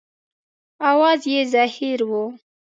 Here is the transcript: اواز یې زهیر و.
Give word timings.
اواز 0.89 1.21
یې 1.31 1.39
زهیر 1.53 1.99
و. 2.09 2.11